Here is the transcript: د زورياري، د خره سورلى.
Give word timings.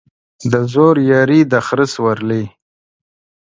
د 0.51 0.53
زورياري، 0.71 1.39
د 1.51 1.53
خره 1.65 1.85
سورلى. 1.93 2.43